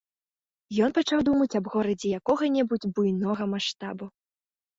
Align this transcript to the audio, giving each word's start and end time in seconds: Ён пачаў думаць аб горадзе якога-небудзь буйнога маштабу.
Ён 0.87 0.95
пачаў 0.97 1.19
думаць 1.27 1.57
аб 1.59 1.65
горадзе 1.73 2.07
якога-небудзь 2.21 2.89
буйнога 2.97 3.43
маштабу. 3.53 4.05